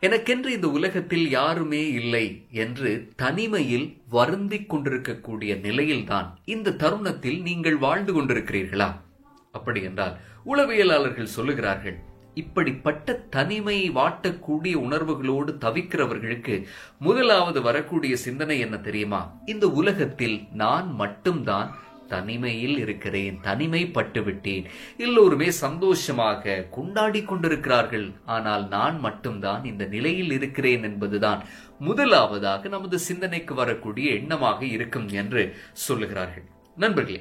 [0.00, 8.90] எனக்கென்று இந்த உலகத்தில் யாருமே இல்லை என்று தனிமையில் வருந்திக் கொண்டிருக்கக்கூடிய நிலையில்தான் இந்த தருணத்தில் நீங்கள் வாழ்ந்து கொண்டிருக்கிறீர்களா?
[9.50, 10.14] அப்படி என்றால்
[10.44, 11.96] உளவியலாளர்கள் சொல்லுகிறார்கள்
[12.34, 16.64] இப்படிப்பட்ட தனிமையை வாட்டக்கூடிய உணர்வுகளோடு தவிக்கிறவர்களுக்கு
[16.98, 19.20] முதலாவது வரக்கூடிய சிந்தனை என்ன தெரியுமா?
[19.46, 21.68] இந்த உலகத்தில் நான் மட்டும்தான்
[22.12, 24.66] தனிமையில் இருக்கிறேன் தனிமைப்பட்டு விட்டேன்
[25.06, 28.06] எல்லோருமே சந்தோஷமாக கொண்டாடி கொண்டிருக்கிறார்கள்.
[28.36, 31.42] ஆனால் நான் மட்டும்தான் இந்த நிலையில் இருக்கிறேன் என்பதுதான்
[31.88, 35.42] முதலாவதாக நமது சிந்தனைக்கு வரக்கூடிய எண்ணமாக இருக்கும் என்று
[35.88, 36.46] சொல்லுகிறார்கள்.
[36.84, 37.20] நண்பர்களே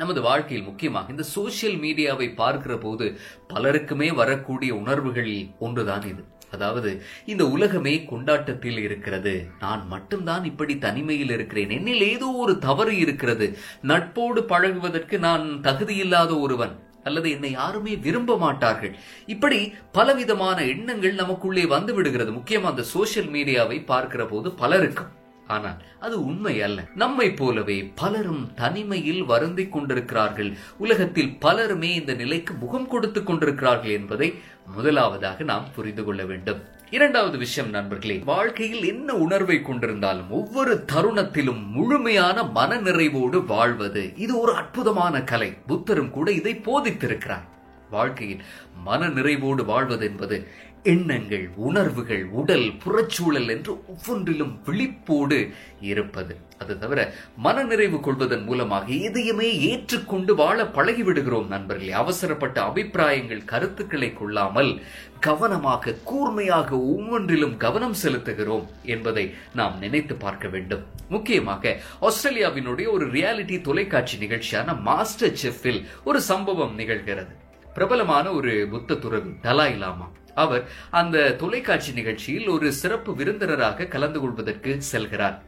[0.00, 3.06] நமது வாழ்க்கையில் முக்கியமாக இந்த சோசியல் மீடியாவை பார்க்கிற போது
[3.50, 6.22] பலருக்குமே வரக்கூடிய உணர்வுகளில் ஒன்றுதான் இது.
[6.52, 9.48] அதாவது இந்த உலகமே கொண்டாட்டத்தில் இருக்கிறது.
[9.60, 11.68] நான் மட்டும்தான் இப்படி தனிமையில் இருக்கிறேன்.
[11.68, 13.56] என்னில் ஏதோ ஒரு தவறு இருக்கிறது.
[13.82, 16.90] நட்போடு பழகுவதற்கு நான் தகுதியில்லாத ஒருவன்.
[17.04, 18.96] அல்லது என்னை யாருமே விரும்ப மாட்டார்கள்.
[19.26, 22.32] இப்படி பலவிதமான எண்ணங்கள் நமக்குள்ளே வந்து விடுகிறது.
[22.32, 25.20] முக்கியமா அந்த சோசியல் மீடியாவை பார்க்கிற போது பலருக்கும்.
[25.46, 26.84] ஆனால் அது உண்மை அல்ல.
[26.94, 30.56] நம்மை போலவே பலரும் தனிமையில் வருந்திக் கொண்டிருக்கிறார்கள்.
[30.78, 34.34] உலகத்தில் பலருமே இந்த நிலைக்கு முகம் கொடுத்துக் கொண்டிருக்கிறார்கள் என்பதை
[34.74, 36.62] முதலாவதாக நாம் புரிந்து கொள்ள வேண்டும்.
[36.90, 44.54] இரண்டாவது விஷயம் நண்பர்களே வாழ்க்கையில் என்ன உணர்வை கொண்டிருந்தாலும் ஒவ்வொரு தருணத்திலும் முழுமையான மன நிறைவோடு வாழ்வது இது ஒரு
[44.54, 45.56] அற்புதமான கலை.
[45.68, 47.50] புத்தரும் கூட இதை போதித்திருக்கிறார்.
[47.90, 48.42] வாழ்க்கையில்
[48.84, 50.48] மன நிறைவோடு வாழ்வது என்பது
[50.82, 56.36] எண்ணங்கள் உணர்வுகள் உடல் புறச்சூழல் என்று ஒவ்வொன்றிலும் விழிப்போடு இருப்பது.
[56.58, 61.92] அது தவிர மனநிறைவு கொள்வதன் மூலமாக எதையுமே ஏற்றுக்கொண்டு வாழ பழகிவிடுகிறோம் நண்பர்களே.
[61.92, 64.82] அவசரப்பட்ட அபிப்பிராயங்கள் கருத்துக்களை கொள்ளாமல்
[65.20, 70.82] கவனமாக கூர்மையாக ஒவ்வொன்றிலும் கவனம் செலுத்துகிறோம் என்பதை நாம் நினைத்து பார்க்க வேண்டும்.
[71.08, 77.32] முக்கியமாக ஆஸ்திரேலியாவினுடைய ஒரு ரியாலிட்டி தொலைக்காட்சி நிகழ்ச்சியான மாஸ்டர் செஃப்பில் ஒரு சம்பவம் நிகழ்கிறது.
[77.74, 80.08] பிரபலமான ஒரு புத்த துறவி தலாய் லாமா.
[80.34, 85.38] அவர் அந்த தொலைக்காட்சி நிகழ்ச்சியில் ஒரு சிறப்பு விருந்தினராக கலந்து கொள்வதற்கு செல்கிறார்.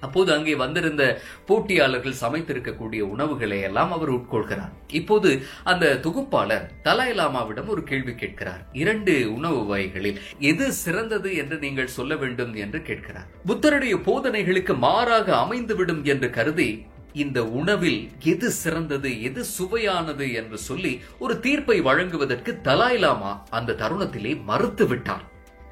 [0.00, 4.72] அப்போது அங்கே வந்திருந்த போட்டியாளர்கள் சமைத்திருக்கக்கூடிய உணவுகளை எல்லாம் அவர் உட்கொள்கிறார்.
[4.86, 8.66] இப்போது அந்த தொகுப்பாளர் தலாய் லாமாவிடம் ஒரு கேள்வி கேட்கிறார்.
[8.72, 13.28] இரண்டு உணவு வகைகளில் எது சிறந்தது என்று நீங்கள் சொல்ல வேண்டும் என்று கேட்கிறார்.
[13.46, 16.86] புத்தருடைய போதனைகளுக்கு மாறாக அமைந்துவிடும் என்று கருதி
[17.16, 24.86] இந்த உணவில் எது சிறந்தது எது சுவையானது என்று சொல்லி ஒரு தீர்ப்பை வழங்குவதற்கு தலாய்லாமா அந்த தருணத்திலே மறுத்து
[24.86, 25.24] விட்டார்.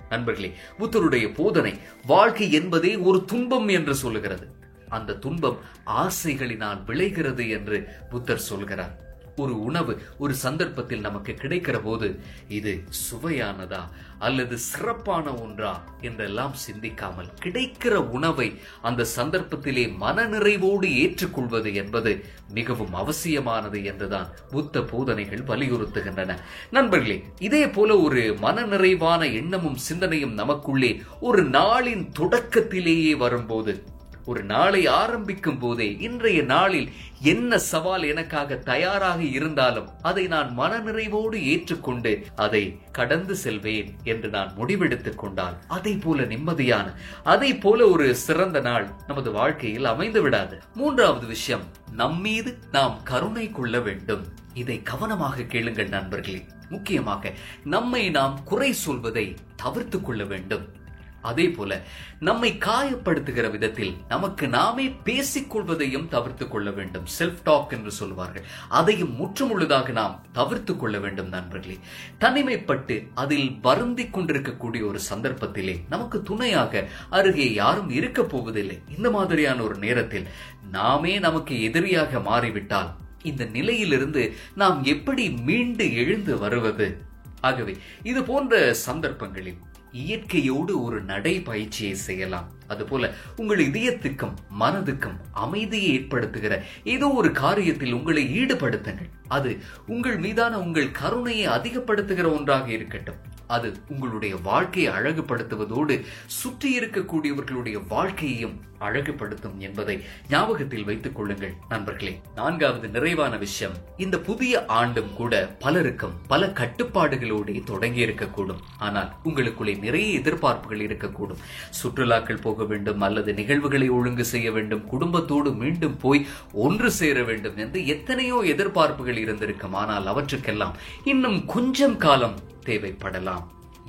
[0.08, 1.74] நண்பர்களே புத்தருடைய போதனை
[2.06, 4.46] வாழ்க்கை என்பதே ஒரு துன்பம் என்று சொல்லுகிறது.
[4.88, 5.58] அந்த துன்பம்
[6.02, 7.78] ஆசைகளினால் விளைகிறது என்று
[8.10, 8.94] புத்தர் சொல்கிறார்.
[9.36, 13.80] ஒரு உணவு ஒரு சந்தர்ப்பத்தில் நமக்கு கிடைக்கிற போது இது சுவையானதா
[14.18, 22.24] அல்லது சிறப்பான ஒன்றா என்றெல்லாம் சிந்திக்காமல் கிடைக்கிற உணவை அந்த சந்தர்ப்பத்திலே மனநிறைவோடு ஏற்றுக்கொள்வது என்பது
[22.54, 26.38] மிகவும் அவசியமானது என்றுதான் புத்த போதனைகள் வலியுறுத்துகின்றன.
[26.70, 33.84] நண்பர்களே இதே போல ஒரு மனநிறைவான எண்ணமும் சிந்தனையும் நமக்குள்ளே ஒரு நாளின் தொடக்கத்திலேயே வரும்போது
[34.26, 36.92] ஒரு நாளை ஆரம்பிக்கும் போதே இன்றைய நாளில்
[37.22, 45.18] என்ன சவால் எனக்காக தயாராக இருந்தாலும் அதை நான் மனநிறைவோடு ஏற்றுக்கொண்டு அதை கடந்து செல்வேன் என்று நான் முடிவெடுத்துக்
[45.18, 50.62] கொண்டால் அதை போல நிம்மதியான அதை போல ஒரு சிறந்த நாள் நமது வாழ்க்கையில் அமைந்து விடாது.
[50.74, 51.62] மூன்றாவது விஷயம்
[51.92, 54.24] நம்மீது நாம் கருணை கொள்ள வேண்டும்.
[54.54, 56.46] இதை கவனமாக கேளுங்கள் நண்பர்களே.
[56.68, 57.32] முக்கியமாக
[57.64, 60.82] நம்மை நாம் குறை சொல்வதை தவிர்த்து கொள்ள வேண்டும்.
[61.24, 61.82] அதே போல
[62.20, 67.04] நம்மை காயப்படுத்துகிற விதத்தில் நமக்கு நாமே பேசிக் கொள்வதையும் தவிர்த்துக் கொள்ள வேண்டும்.
[67.18, 68.44] செல்ஃப் டாக் என்று சொல்வார்கள்.
[68.68, 71.78] அதையும் முற்றுமுழுதாக நாம் தவிர்த்துக் கொள்ள வேண்டும் நண்பர்களே.
[72.20, 78.82] தனிமைப்பட்டு அதில் வருந்திக் கொண்டிருக்கக்கூடிய ஒரு சந்தர்ப்பத்திலே நமக்கு துணையாக அருகே யாரும் இருக்க போவதில்லை.
[78.96, 80.28] இந்த மாதிரியான ஒரு நேரத்தில்
[80.70, 87.12] நாமே நமக்கு எதிரியாக மாறிவிட்டால் இந்த நிலையிலிருந்து நாம் எப்படி மீண்டு எழுந்து வருவது?
[87.40, 89.58] ஆகவே இது போன்ற சந்தர்ப்பங்களில்
[89.94, 92.48] இயற்கையோடு ஒரு நடைபயிற்சியை செய்யலாம்.
[92.66, 99.10] அதுபோல உங்கள் இதயத்துக்கும் மனதுக்கும் அமைதியை ஏற்படுத்துகிற ஏதோ ஒரு காரியத்தில் உங்களை ஈடுபடுத்துங்கள்.
[99.28, 99.50] அது
[99.86, 103.20] உங்கள் மீதான உங்கள் கருணையை அதிகப்படுத்துகிற ஒன்றாக இருக்கட்டும்.
[103.46, 105.96] அது உங்களுடைய வாழ்க்கையை அழகுபடுத்துவதோடு
[106.26, 108.56] சுற்றி இருக்கக்கூடியவர்களுடைய வாழ்க்கையையும்
[108.86, 109.94] அழகுபடுத்தும் என்பதை
[110.28, 111.52] ஞாபகத்தில் வைத்துக் கொள்ளுங்கள்.
[111.68, 118.60] நண்பர்களே நான்காவது நிறைவான விஷயம் இந்த புதிய ஆண்டும் கூட பலருக்கும் பல கட்டுப்பாடுகளோடு தொடங்கி இருக்கக்கூடும்.
[118.78, 121.42] ஆனால் உங்களுக்குள்ளே நிறைய எதிர்பார்ப்புகள் இருக்கக்கூடும்.
[121.80, 127.86] சுற்றுலாக்கள் போக வேண்டும் அல்லது நிகழ்வுகளை ஒழுங்கு செய்ய வேண்டும் குடும்பத்தோடு மீண்டும் போய் ஒன்று சேர வேண்டும் என்று
[127.86, 129.74] எத்தனையோ எதிர்பார்ப்புகள் இருந்திருக்கும்.
[129.74, 132.36] ஆனால் அவற்றுக்கெல்லாம் இன்னும் கொஞ்சம் காலம்
[132.70, 133.44] தேவைப்படலாம்.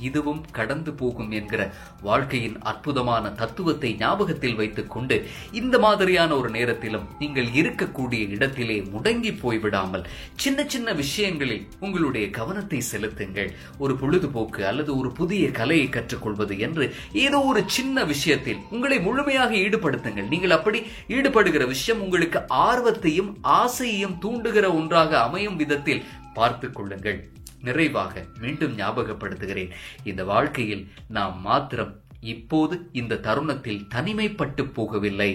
[0.06, 1.62] இதுவும் கடந்து போகும் என்கிற
[2.02, 5.16] வாழ்க்கையின் அற்புதமான தத்துவத்தை ஞாபகத்தில் வைத்துக் கொண்டு
[5.52, 10.04] இந்த மாதிரியான ஒரு நேரத்திலும் நீங்கள் இருக்கக்கூடிய இடத்திலே முடங்கி போய்விடாமல்
[10.36, 13.50] சின்ன சின்ன விஷயங்களில் உங்களுடைய கவனத்தை செலுத்துங்கள்.
[13.78, 16.88] ஒரு பொழுதுபோக்கு அல்லது ஒரு புதிய கலையை கற்றுக்கொள்வது என்று
[17.26, 20.30] ஏதோ ஒரு சின்ன விஷயத்தில் உங்களை முழுமையாக ஈடுபடுத்துங்கள்.
[20.36, 23.32] நீங்கள் அப்படி ஈடுபடுகிற விஷயம் உங்களுக்கு ஆர்வத்தையும்
[23.62, 26.04] ஆசையையும் தூண்டுகிற ஒன்றாக அமையும் விதத்தில்
[26.36, 27.20] பார்த்து கொள்ளுங்கள்.
[27.62, 29.72] நிறைவாக மீண்டும் ஞாபகப்படுத்துகிறேன்.
[30.04, 35.32] இந்த வாழ்க்கையில் நாம் மாத்திரம் இப்போது இந்த தருணத்தில் தனிமைப்பட்டு போகவில்லை.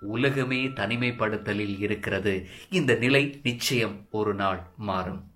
[0.00, 2.34] உலகமே தனிமைப்படுத்தலில் இருக்கிறது.
[2.70, 5.31] இந்த நிலை நிச்சயம் ஒரு நாள் மாறும்.